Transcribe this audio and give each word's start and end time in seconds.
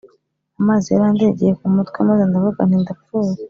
Amazi 0.59 0.87
yarandengeye 0.93 1.51
ku 1.59 1.65
mutwe, 1.75 1.97
Maze 2.07 2.23
ndavuga 2.29 2.61
nti 2.67 2.77
“Ndapfuye.” 2.81 3.33